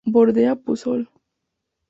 Bordea 0.13 0.55
Puzol. 0.55 1.01